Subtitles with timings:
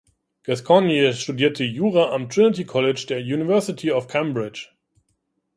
[0.45, 4.69] Gascoigne studierte Jura am Trinity College der University of Cambridge.